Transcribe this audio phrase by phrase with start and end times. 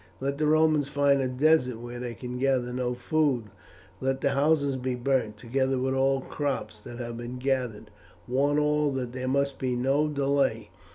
[0.19, 3.51] Let the Romans find a desert where they can gather no food;
[3.99, 7.91] let the houses be burnt, together with all crops that have been gathered.
[8.27, 10.71] Warn all that there must be no delay.